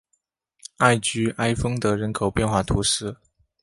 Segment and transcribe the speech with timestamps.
[0.77, 3.15] 艾居埃丰德人口变化图示